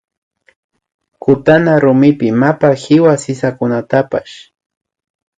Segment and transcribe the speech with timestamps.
[1.19, 4.33] Kutana rumipi mapa kiwa sisakunatapsh